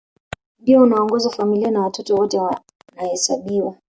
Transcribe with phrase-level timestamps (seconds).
[0.59, 3.77] Ndio unaoongoza familia na watoto wote wanahesabiwa